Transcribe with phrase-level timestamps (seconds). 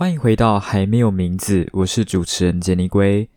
[0.00, 3.28] 欢迎回到还没有名字，我是主持人杰尼龟。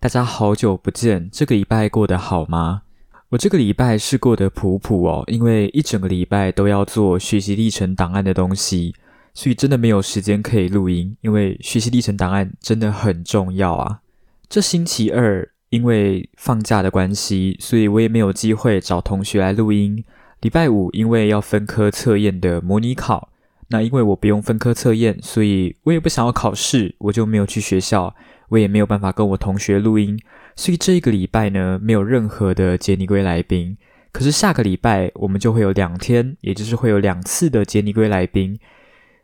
[0.00, 2.84] 大家好久不见，这个礼拜过得好吗？
[3.28, 8.94] 我这个礼拜是过得普普哦，因为一整个礼拜都要做学习历程档案的东西，
[9.34, 11.14] 所以真的没有时间可以录音。
[11.20, 14.00] 因为学习历程档案真的很重要啊。
[14.48, 20.02] 这星期二因为放假的关系，所以我也没有机会找同学来录音。
[20.40, 23.28] 礼拜五因为要分科测验的模拟考。
[23.68, 28.14] 那因为我不用分科测验，所以我也不想要考试，我就没有去学校，
[28.50, 30.16] 我也没有办法跟我同学录音，
[30.54, 33.76] 所以这一个礼拜呢，没有任何的杰尼龟来宾。
[34.12, 38.56] 可是下个礼拜我们就会有两天，也就是会有两次的杰尼龟来宾。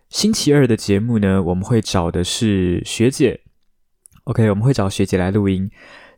[0.09, 3.43] 星期二的节目呢，我们会找的是学姐
[4.25, 5.71] ，OK，我们会找学姐来录音。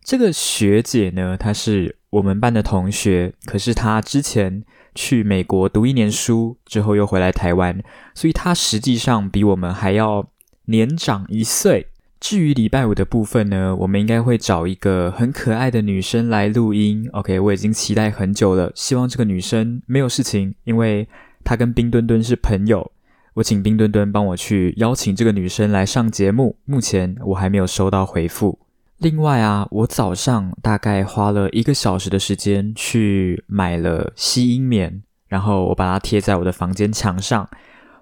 [0.03, 4.65] 这个学姐呢，她是我们班的同学，可是她之前。
[4.95, 7.83] 去美国读一年书之后又回来台湾，
[8.15, 10.29] 所以他实际上比我们还要
[10.67, 11.89] 年长一岁。
[12.21, 17.07] 至于礼拜五的部分呢，我们应该会找一个很可爱的女生来录音。
[17.13, 21.07] OK，我已经期待很久了，希望这个女生没有事情，因为
[21.45, 22.91] 她跟冰墩墩是朋友。
[23.35, 28.61] 我请冰墩墩帮我去邀请这个女生来上节目，目前我还没有收到回复。
[28.99, 37.49] 另外啊，我早上大概花了一个小时的时间去买了吸音棉，然后我把它贴在我的房间墙上，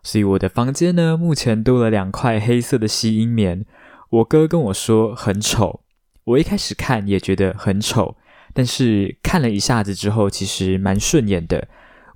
[0.02, 3.64] 所以我的房间呢目前多了两块黑色的吸音棉。
[4.10, 5.80] 我哥跟我说很丑，
[6.24, 8.16] 我一开始看也觉得很丑，
[8.52, 11.66] 但是看了一下子之后，其实蛮顺眼的。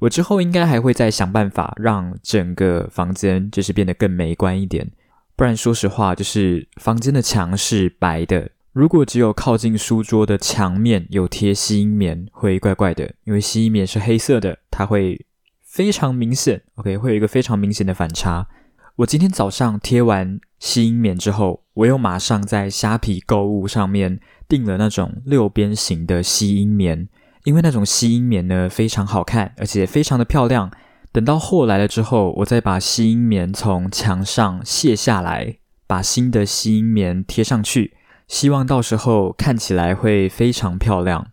[0.01, 4.93] 我之后应该还会再想办法让整个房间就是变得更美观一点，
[5.35, 8.51] 不然说实话，就是房间的墙是白的。
[8.77, 15.25] 如果只有靠近书桌的墙面有贴吸音棉，会怪怪的，因为吸音棉是黑色的，它会
[15.63, 16.63] 非常明显。
[16.75, 18.47] OK，会有一个非常明显的反差。
[18.97, 27.09] 我今天早上贴完吸音棉之后，我又马上在虾皮购物上面订了那种六边形的吸音棉，
[27.45, 30.71] 因为那种吸音棉呢非常好看，而且非常的漂亮。
[31.11, 37.95] 等到货来了之后，我再把吸音棉从墙上卸下来，把新的吸音棉贴上去。
[38.29, 41.33] 希望到时候看起来会非常漂亮。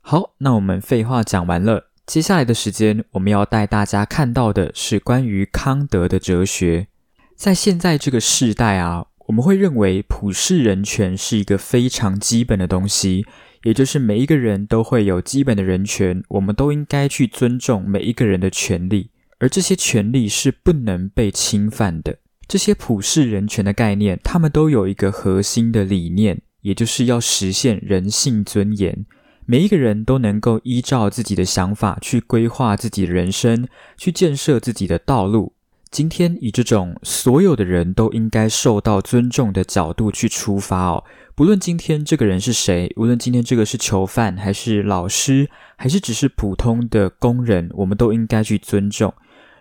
[0.00, 6.88] 好，那我们废话讲完了，接下来的时间我们要带大家看到的是关于康德的哲学。
[7.34, 13.24] 在现在这个时代啊，我们会认为普世人权是一个非常基本的东西，
[13.62, 22.18] 也就是每一个人都会有基本的人权，我们都应该去尊重每一个人的权利，而这些权利是不能被侵犯的。
[22.46, 29.04] 这些普世人权的概念，他们都有一个核心的理念，也就是要实现人性尊严。
[29.46, 35.52] 每一个人都能够依照自己的想法去规划自己的人生，去建设自己的道路。
[35.90, 41.04] 今天以这种所有的人都应该受到尊重的角度去出发哦，
[41.34, 49.12] 不论今天这个人是谁，无论今天这个是囚犯，还是老师，还是只是普通的工人，我们都应该去尊重。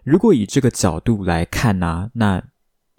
[0.03, 2.43] 如果以这个角度来看呢，那。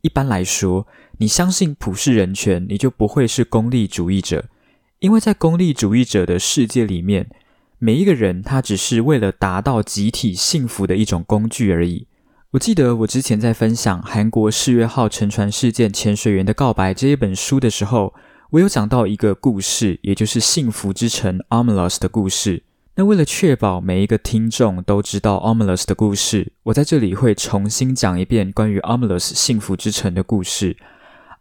[0.04, 0.86] 一般来说，
[1.16, 4.50] 你相信普世人权，你就不会是功利主义者，
[4.98, 7.30] 因为在功利主义者的世界里面，
[7.78, 12.06] 每一个人他只是为了达到集体幸福的一种工具而已。
[12.50, 18.12] 我记得我之前在分享韩国世越号沉船事件潜水员的告白这一本书的时候，
[18.50, 22.62] 我有讲到一个故事，也就是幸福之城 Amelos 的故事。
[22.96, 30.76] 那为了确保每一个听众都知道 Omelos 的故事，我在这里会重新讲一遍关于 Omelos 幸福之城的故事。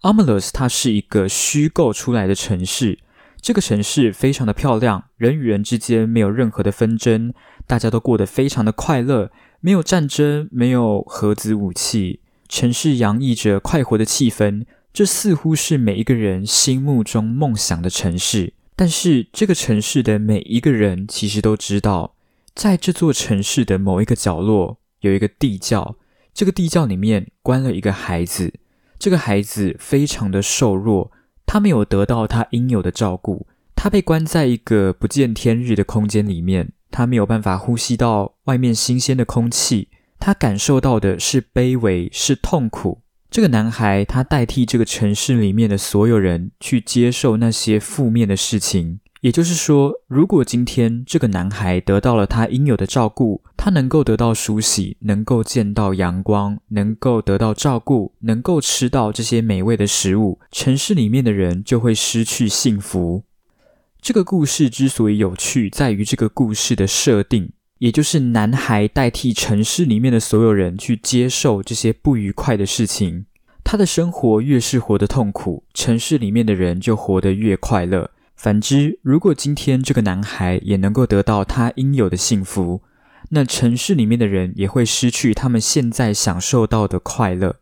[0.02, 2.98] Omelos 它是一个虚构出来的城市，
[3.40, 7.32] 这个城市非常的漂亮，人与人之间没有任何的纷争，
[7.68, 18.54] 大家都过得非常的快乐，没有战争，没有核子武器，城市洋溢着快活的气氛，这似乎是每一个人心目中梦想的城市。
[18.76, 22.16] 但是这个城市的每一个人其实都知道，
[22.56, 25.96] 在这座城市的某一个角落有一个地窖，
[26.34, 28.54] 这个地窖里面关了一个孩子，
[28.98, 31.12] 这个孩子非常的瘦弱，
[31.46, 39.90] 他没有得到他应有的照顾，他被关在一个不见天日的空间里面，他没有办法呼吸到外面新鲜的空气，
[40.20, 43.03] 他感受到的是卑微，是痛苦。
[43.34, 49.00] 这个男孩，他代替这个城市里面的所有人去接受那些负面的事情。
[49.22, 63.24] 也就是说，如果今天这个男孩得到了他应有的照顾，他能够得到梳洗，能够见到阳光，能够得到照顾，能够吃到这些美味的食物，城市里面的人就会失去幸福。
[64.00, 67.52] 这个故事之所以有趣，在于这个故事的设定。
[67.80, 73.26] 也就是男孩代替城市里面的所有人去接受这些不愉快的事情。
[73.64, 78.12] 他的生活越是活得痛苦，城市里面的人就活得越快乐。
[78.36, 82.82] 反之，如果今天这个男孩也能够得到他应有的幸福，
[83.30, 87.56] 那城市里面的人也会失去他们现在享受到的快乐。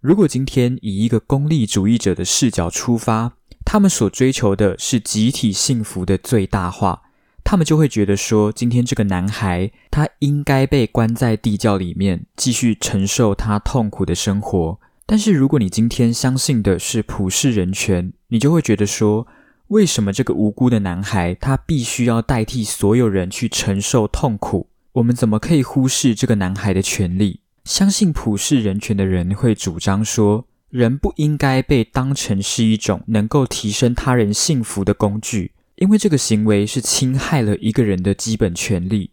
[0.00, 3.32] 如果今天以一个功利主义者的视角出发，
[3.64, 7.02] 他们所追求的是集体幸福的最大化，
[7.44, 14.80] 他们就会觉得说，今天这个男孩他应该被关在地窖里面，继续承受他痛苦的生活。
[15.06, 19.26] 但是如果你今天相信的是普世人权，你就会觉得说。
[19.68, 24.68] 为什么这个无辜的男孩他必须要代替所有人去承受痛苦？
[24.92, 27.40] 我们怎么可以忽视这个男孩的权利？
[27.64, 39.10] 相信普世人权的人会主张说，人不应该被当成是一种能够提升他人幸福的工具，因为这个行为是侵害了一个人的基本权利。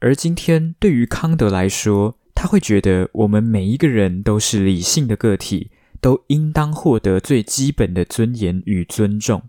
[0.00, 5.70] 而今天对于康德来说，他会觉得我们每一个人都是理性的个体，
[6.00, 9.42] 都应当获得最基本的尊严与尊重。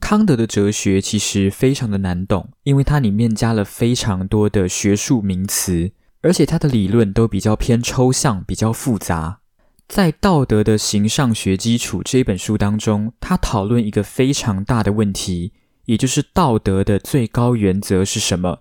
[0.00, 9.40] 康德的哲学其实非常的难懂，因为它里面加了非常多的学术名词，而且他的理论都比较偏抽象、比较复杂。
[9.88, 15.52] 在《道德的形上学基础》这本书当中，他讨论一个非常大的问题，
[15.86, 18.60] 也就是道德的最高原则是什么。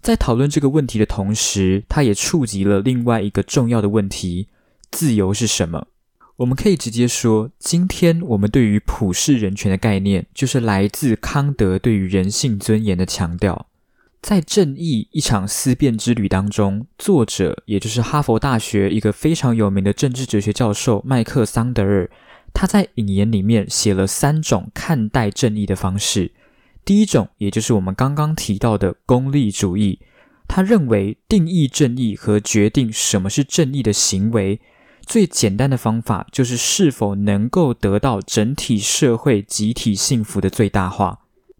[0.00, 4.48] 在讨论这个问题的同时，他也触及了另外一个重要的问题：
[4.90, 5.88] 自由是什么？
[6.36, 13.66] 我们可以直接说，今天我们对于普世人权的概念，就是来自康德对于人性尊严的强调。
[14.20, 22.08] 在《正义：一场思辨之旅》当中，作者也就是哈佛大学一个非常有名的政治哲学教授麦克桑德尔，
[22.52, 26.32] 他在引言里面写了三种看待正义的方式。
[26.88, 30.00] 第一种，也就是我们刚刚提到的功利主义，
[30.48, 34.62] 他认为定义正义和决定什么是正义的行为。
[35.04, 41.18] 最简单的方法就是是否能够得到整体社会集体幸福的最大化。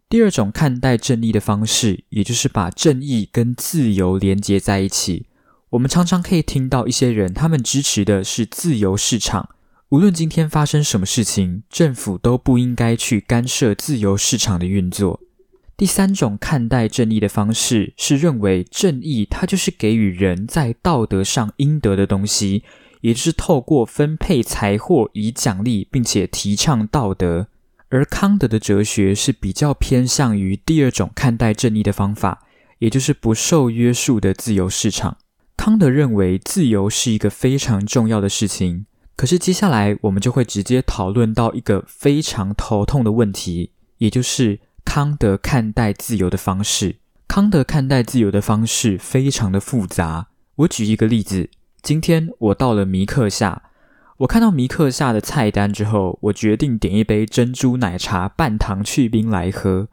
[0.09, 5.27] 第二种看待正义的方式，也就是把正义跟自由连接在一起。
[5.69, 9.49] 我们常常可以听到一些人，他们支持的是自由市场，
[9.89, 15.19] 无论今天发生什么事情，政府都不应该去干涉自由市场的运作。
[15.75, 22.63] 第三种看待正义的方式，是认为正义它就是给予人在道德上应得的东西。
[23.01, 27.47] 也就是透过分配财货以奖励，并且提倡道德，
[27.87, 32.43] 而康德的哲学是比较偏向于第二种看待正义的方法，
[32.77, 35.17] 也就是不受约束的自由市场。
[35.55, 38.85] 康德认为自由是一个非常重要的事情，
[39.19, 46.95] 可是接下来我们就会直接讨论到一个非常头痛的问题，也就是康德看待自由的方式。
[47.27, 51.49] 康德看待自由的方式非常的复杂，我举一个例子。
[51.81, 53.63] 今天我到了米克夏，
[54.19, 59.89] 我看到米克夏的菜单之后，我决定点一杯珍珠奶茶半糖去冰来喝。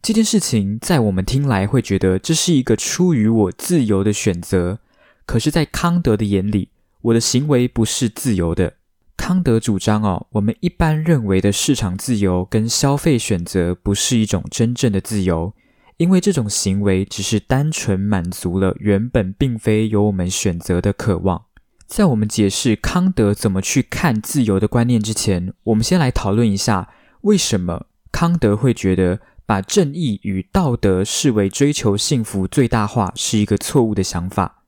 [0.00, 4.78] 这件事情在我们听来会觉得这是一个出于我自由的选择，
[5.26, 6.68] 可是，在康德的眼里，
[7.02, 8.74] 我的行为不是自由的。
[9.16, 15.54] 康德主张哦，我们一般认为的市场自由跟消费选择不是一种真正的自由。
[15.98, 21.44] 因为这种行为只是单纯满足了原本并非由我们选择的渴望。
[21.86, 26.88] 在我们解释康德怎么去看自由的观念之前，我们先来讨论一下
[27.20, 34.61] 为什么康德会觉得把正义与道德视为追求幸福最大化是一个错误的想法。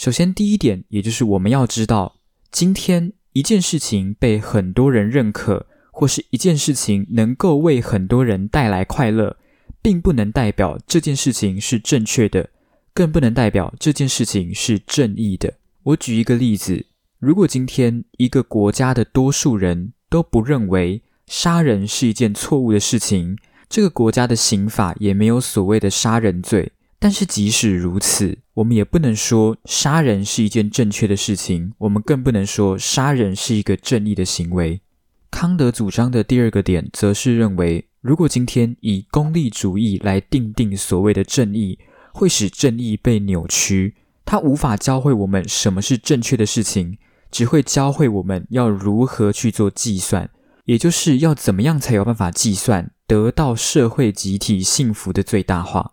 [0.00, 2.16] 首先，第一点，也就是我们要知道，
[2.50, 9.36] 今天一件事情被很多人认可，或是一件事情能够为很多人带来快乐。
[9.82, 12.48] 并不能代表这件事情是正确的，
[12.94, 15.52] 更不能代表这件事情是正义的。
[15.82, 16.86] 我举一个例子：
[17.18, 23.36] 如果今天一个国家的多数人都不认为杀人是一件错误的事情，
[23.68, 26.72] 这个国家的刑法也没有所谓的杀人罪。
[27.00, 34.82] 但是即使如此，我们也不能说杀人是一件正确的事情，我们更不能说杀人是一个正义的行为。
[35.30, 37.86] 康德主张的第二个点，则是认为。
[38.02, 41.78] 如果今天以功利主义来定定所谓的正义，
[42.12, 43.94] 会使正义被扭曲。
[44.24, 46.98] 它无法教会我们什么是正确的事情，
[47.30, 50.30] 只会教会我们要如何去做计算，
[50.64, 55.92] 也就是要怎么样才有办法计算得到社会集体幸福的最大化。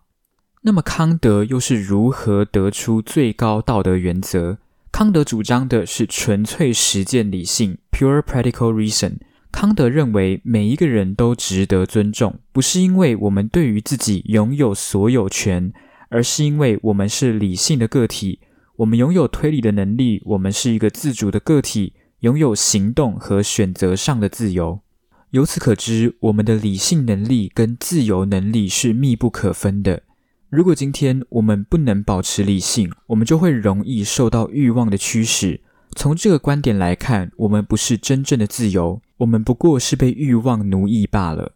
[0.62, 4.58] 那么康德又是如何得出最高道德原则？
[4.90, 9.18] 康德主张的是纯粹实践理性 （pure practical reason）。
[9.52, 15.72] 康德认为每一个人都值得尊重，不是因为我们对于自己拥有所有权，
[16.08, 18.40] 而是因为我们是理性的个体，
[18.76, 24.80] 我们拥有推理的能力，我们是一个自主的个体，拥有行动和选择上的自由。
[25.30, 30.02] 由此可知，我们的理性能力跟自由能力是密不可分的。
[30.50, 35.60] 如果今天我们不能保持理性，我们就会容易受到欲望的驱使。
[35.94, 41.52] 从这个观点来看，我们不是真正的自由，我们不过是被欲望奴役罢了。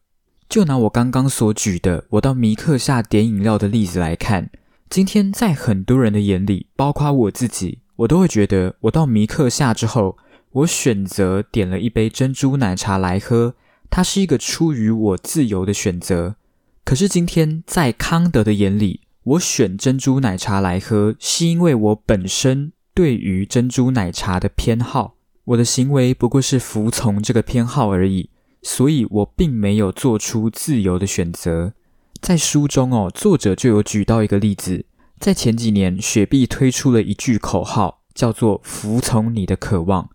[0.47, 4.51] 就拿我刚刚所举的我到米克下点饮料的例子来看，
[4.91, 10.19] 今天在很多人的眼里，包括我自己，我都会觉得我到米克下之后，
[10.51, 13.55] 我选择点了一杯珍珠奶茶来喝，
[13.89, 16.37] 它是一个出于我自由的选择。
[16.85, 25.15] 可是今天在康德的眼里，我选珍珠奶茶来喝，是因为我本身对于珍珠奶茶的偏好。
[25.45, 28.31] 我的行为不过是服从这个偏好而已，
[28.63, 31.73] 所以我并没有做出自由的选择。
[32.21, 34.85] 在书中哦，作者就有举到一个例子，
[35.19, 40.11] 在前几年，雪碧推出了一句口号，叫做“服从你的渴望”。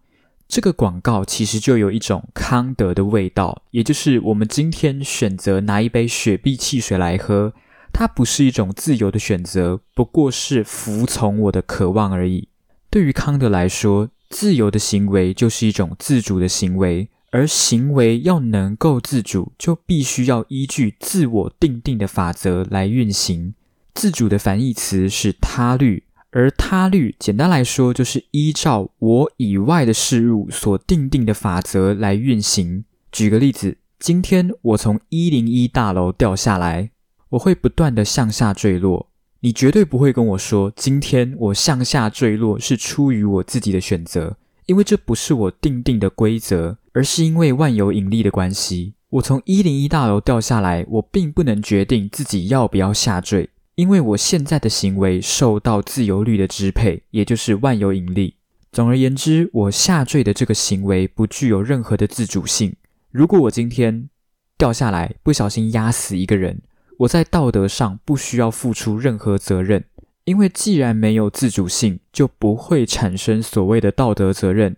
[0.47, 7.53] 这个广告其实就有一种康德的味道，也就是我们今天选择拿一杯雪碧汽水来喝，
[7.91, 12.47] 它不是一种自由的选择，不过是服从我的渴望而已。
[12.89, 23.53] 对于康德来说，自由的行为就是一种自主的行为，而行为要能够自主，就必须要依据自我定定的法则来运行。
[23.93, 26.03] 自主的反义词是他律。
[26.31, 32.83] 而他律，简单来说，就是依照我以外的事物所定定的法则来运行。
[33.11, 36.91] 举个例子，今天我从一零一大楼掉下来，
[37.29, 39.09] 我会不断的向下坠落。
[39.39, 48.93] 你绝对不会跟我说，今天我向下坠落是出于我自己的选择，因为这不是我定定的规则，而是因为万有引力的关系。
[49.09, 53.49] 我从一零一大楼掉下来，我并不能决定自己要不要下坠。
[53.77, 58.37] 因为我现在的行为受到自由律的支配，也就是万有引力。
[58.71, 62.75] 总而言之，我下坠的这个行为不具有任何的自主性。
[63.11, 64.09] 如果我今天
[64.57, 66.59] 掉下来，不小心压死一个人，
[66.97, 69.83] 我在道德上不需要付出任何责任，
[70.23, 74.75] 因为既然没有自主性，就不会产生所谓的道德责任。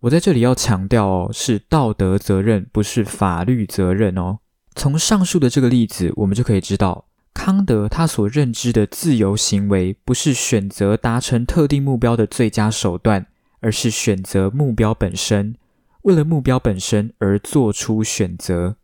[0.00, 4.38] 我在这里要强调哦，是道德责任，不是法律责任哦。
[4.74, 7.04] 从上述的这个例子，我们就可以知道。
[7.42, 13.28] 康德他所认知的自由行为，不是选择达成特定目标的最佳手段，
[13.60, 15.56] 而是选择目标本身，
[16.02, 18.76] 为了目标本身而做出选择。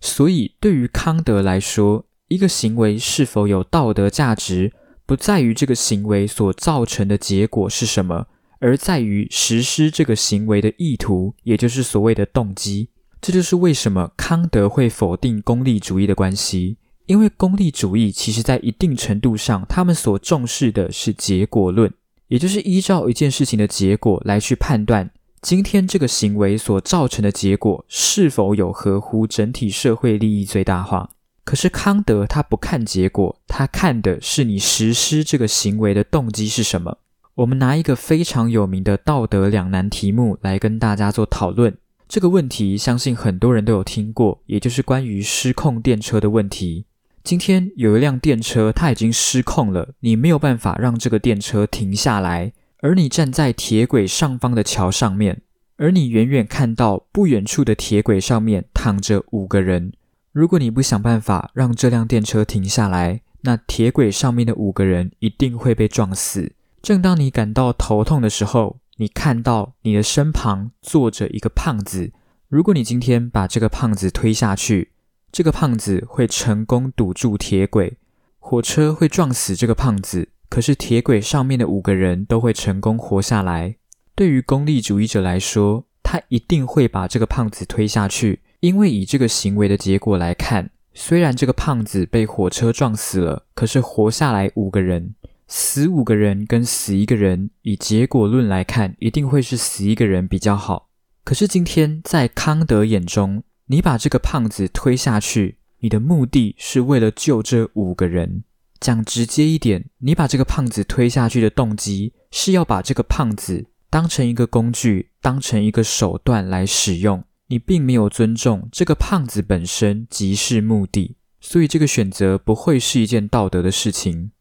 [0.00, 4.72] 所以，对于康德来说，一个行为是否有道德价值，
[5.04, 8.28] 不在于这个行为所造成的结果是什么，
[8.60, 12.90] 而在于实施这个行为的意图，也就是所谓的动机。
[13.20, 16.76] 这就是为什么康德会否定功利主义的关系。
[17.06, 21.92] 因为功利主义其实在一定程度上，他们所重视的是结果论，
[22.28, 25.10] 也就是依照一件事情的结果来去判断
[25.42, 31.10] 今天这个行为所造成的结果是否有合乎整体社会利益最大化。
[31.44, 36.96] 可是康德他不看结果，他看的是你实施这个行为的动机是什么。
[37.34, 41.76] 我们拿一个非常有名的道德两难题目来跟大家做讨论。
[42.08, 46.86] 这个问题相信很多人都有听过，也就是关于失控电车的问题。
[47.24, 52.52] 今天有一辆电车，它已经失控了，你没有办法让这个电车停下来。
[52.82, 55.40] 而你站在铁轨上方的桥上面，
[55.78, 59.94] 而你远远看到不远处的铁轨上面躺着五个人。
[60.32, 66.52] 如果你不想办法让这辆电车停下来，那铁轨上面的五个人一定会被撞死。
[66.82, 72.12] 正当你感到头痛的时候，你看到你的身旁坐着一个胖子。
[72.50, 74.90] 如果你今天把这个胖子推下去，
[75.34, 77.94] 这个胖子会成功堵住铁轨，
[78.38, 83.74] 火车会撞死这个胖子，可是铁轨上面的五个人都会成功活下来。
[84.14, 95.16] 对于功利主义者来说，他一定会把这个胖子推下去，因为以这个行为的结果来看，虽然这个胖子被火车撞死了，可是活下来五个人，
[95.48, 100.90] 死五个人跟死一个人，以结果论来看，一定会是死一个人比较好。
[101.24, 108.44] 可是今天在康德眼中，你把这个胖子推下去，你的目的是为了救这五个人。
[108.78, 117.24] 讲直接一点，你把这个胖子推下去的动机是要把这个胖子当成一个工具，当成一个手段来使用。
[117.46, 124.32] 你并没有尊重这个胖子本身即是目的，所以这个选择不会是一件道德的事情。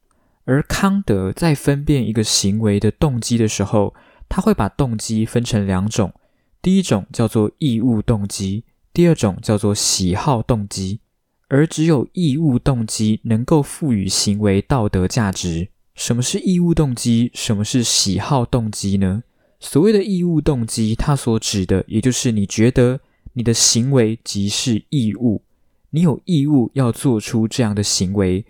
[0.44, 3.94] 而康德在分辨一个行为的动机的时候，
[4.28, 6.14] 他会把动机分成两种，
[6.62, 8.66] 第一种叫做义务动机。
[8.94, 11.00] 第二种叫做喜好动机，
[11.48, 15.70] 而只有义务动机能够赋予行为道德价值。
[15.96, 17.32] 什么是义务动机？
[17.34, 19.24] 什么是喜好动机呢？
[19.60, 23.00] 所谓的义务动机，它所指的，也就是你觉得
[23.34, 25.42] 你的行为即是义务，
[25.90, 28.46] 你有义务要做出这样的行为。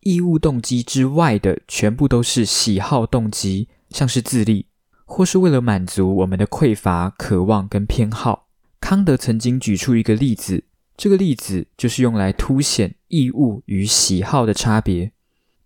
[0.00, 4.66] 义务动机之外的，全部都是喜好动机，像是自立，
[5.04, 8.47] 或是为了满足我们的匮乏、渴望跟偏好。
[8.80, 10.64] 康德曾经举出一个例子，
[10.96, 15.12] 这个例子就是用来凸显义务与喜好的差别。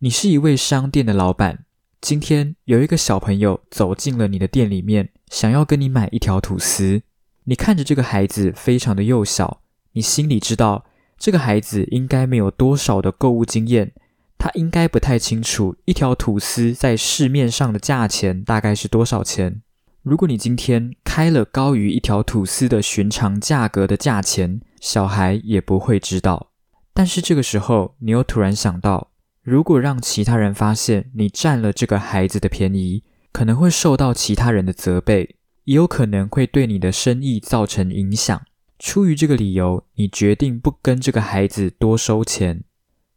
[0.01, 1.65] 你是一位商店的老板，
[2.01, 7.03] 今天有一个小朋友走进了你的店里面，想要跟你买一条吐司。
[7.45, 10.85] 你看着这个孩子非常的幼小，你心里知道
[11.17, 13.93] 这个孩子应该没有多少的购物经验，
[14.37, 19.63] 他应该不太清楚一条吐司在市面上的价钱大概是多少钱。
[20.03, 26.51] 如果你今天开了高于一条吐司的寻常价格的价钱，小孩也不会知道。
[26.93, 29.13] 但是这个时候，你又突然想到。
[29.43, 38.43] 如果让其他人发现你占了这个孩子的便宜，可能会受到其他人的责备，也有可能会对你的生意造成影响。
[38.81, 42.65] 出于这个理由，你决定不跟这个孩子多收钱。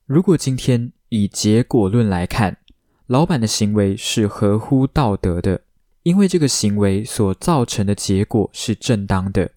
[0.06, 2.58] 如果今天以结果论来看，
[3.08, 5.62] 老板的行为是合乎道德的，
[6.06, 9.50] 因为这个行为所造成的结果是正当的。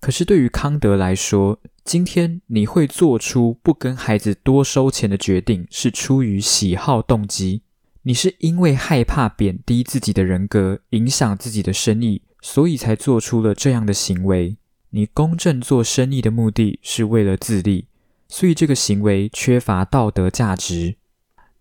[0.00, 7.62] 可是对于康德来说，今天你会做出不跟孩子多收钱的决定，是出于喜好动机。
[8.02, 14.58] 你是因为害怕贬低自己的人格，影响自己的生意，所以才做出了这样的行为。
[14.90, 17.86] 你公正做生意的目的是为了自立，
[18.28, 20.96] 所以这个行为缺乏道德价值。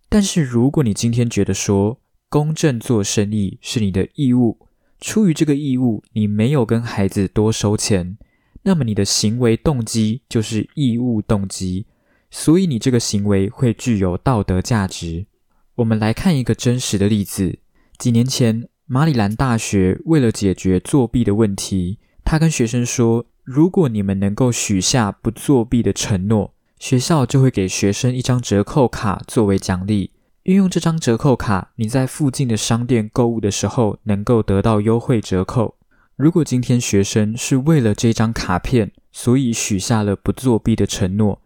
[0.10, 1.98] 但是如果你今天觉得说
[2.34, 4.58] 公正做生意是你的义务，
[5.00, 8.18] 出于这个义务，你没有跟孩子多收钱。
[8.64, 11.86] 那么你的行为动机就是义务动机，
[12.32, 15.28] 所以你这个行为会具有道德价值。
[15.76, 17.60] 我们来看一个真实的例子：
[18.00, 30.13] 几年前，马里兰大学为了解决作弊的问题，他跟学生说，如果你们能够许下不作弊的承诺，学校就会给学生一张折扣卡作为奖励。
[30.44, 35.76] 运用这张折扣卡，你在附近的商店购物的时候，能够得到优惠折扣。
[36.18, 41.42] 如果今天学生是为了这张卡片，所以许下了不作弊的承诺，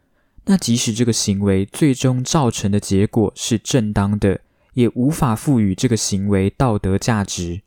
[0.45, 4.41] 那即使这个行为最终造成的结果是正当的，
[4.73, 7.61] 也无法赋予这个行为道德价值。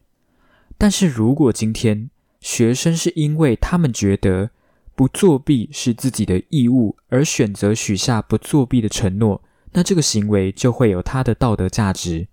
[0.77, 4.51] 但是如果今天学生是因为他们觉得
[4.97, 9.41] 不作弊是自己的义务，而选择许下不作弊的承诺，
[9.73, 12.29] 那这个行为就会有它的道德价值。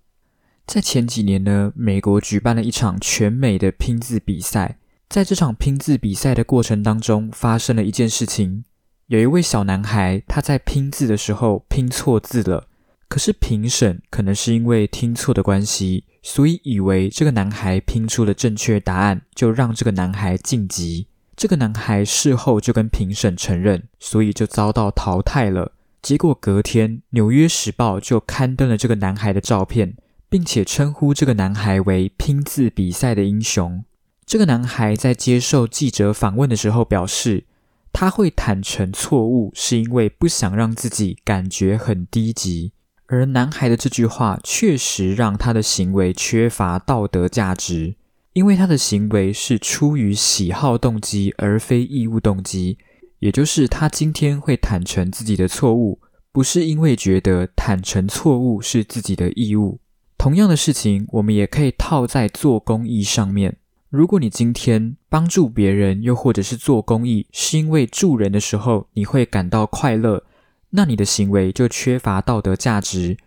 [0.65, 4.78] 在前几年呢，美国举办了一场全美的拼字比赛。
[5.08, 8.65] 在这场拼字比赛的过程当中，发生了一件事情：
[9.06, 12.67] 有一位小男孩，他在拼字的时候拼错字了。
[13.08, 21.08] 可是评审可能是因为听错的关系，所以以为这个男孩拼出了正确答案，就让这个男孩晋级。
[21.38, 25.71] 这个男孩事后就跟评审承认，所以就遭到淘汰了。
[26.08, 29.98] 结果隔天，《纽约时报》就刊登了这个男孩的照片。
[30.30, 33.84] 并且称呼这个男孩为拼字比赛的英雄。
[34.26, 37.43] 这个男孩在接受记者访问的时候表示，
[37.91, 42.72] 他会坦诚错误，是因为不想让自己感觉很低级。
[43.08, 47.96] 而男孩的这句话确实让他的行为缺乏道德价值，
[48.32, 52.78] 因为他的行为是出于喜好动机而非义务动机，
[53.20, 56.00] 也就是他今天会坦诚自己的错误，
[56.32, 59.80] 不是因为觉得坦诚错误是自己的义务。
[60.18, 63.58] 同样的事情，我们也可以套在做公益上面。
[63.90, 70.24] 如果你今天帮助别人，又或者是做公益，是因为助人的时候你会感到快乐，
[70.72, 73.18] 那你的行为就缺乏道德价值。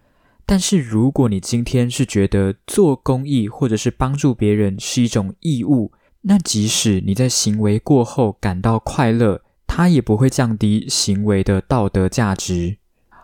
[0.44, 12.78] 但是如果你今天是觉得做公益或者是帮助别人是一种义务，那即使你在行为过后感到快乐，它也不会降低行为的道德价值。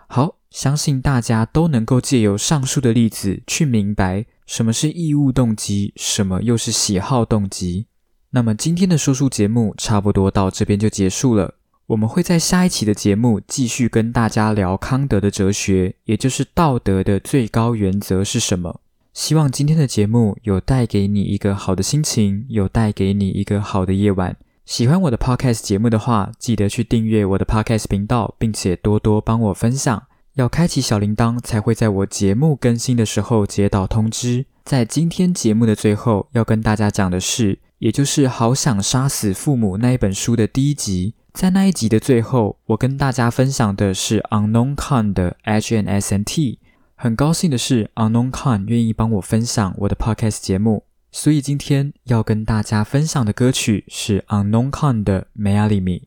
[0.07, 0.37] 好。
[0.49, 7.89] 相信大家都能够借由上述的例子去明白什么是义务动机，什么又是喜好动机。
[8.31, 11.57] 那么今天的说书节目差不多到这边就结束了。
[11.89, 18.81] 我们会在下一期的节目继续跟大家聊康德的哲学，也就是道德的最高原则是什么。
[19.13, 24.37] 希望今天的节目有带给你一个好的心情，有带给你一个好的夜晚。
[24.67, 30.03] 喜欢我的 podcast 节目的话，记得去订阅我的 podcast 频道，并且多多帮我分享。
[30.35, 34.47] 要开启小铃铛，才会在我节目更新的时候接到通知。
[34.65, 41.15] 在今天节目的最后，要跟大家讲的是，也就是《好想杀死父母》那一本书的第一集。
[41.33, 46.59] 在那一集的最后，我跟大家分享的是 Unknown Khan 的 HNS and T。
[46.97, 50.86] 很高兴的是，Unknown Khan 愿意帮我分享我的 podcast 节目。
[51.17, 56.03] 所以今天要跟大家分享的歌曲是 Unknown Con 的《m e a l i m i